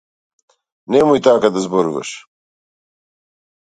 Немој 0.95 1.23
така 1.29 1.53
да 1.59 1.65
зборуваш. 1.69 2.19